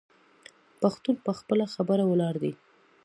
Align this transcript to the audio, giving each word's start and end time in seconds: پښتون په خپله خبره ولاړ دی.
پښتون 0.81 1.15
په 1.25 1.31
خپله 1.39 1.65
خبره 1.73 2.03
ولاړ 2.07 2.35
دی. 2.43 2.53